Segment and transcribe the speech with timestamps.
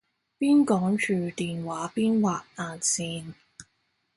[0.39, 3.35] 邊講住電話邊畫眼線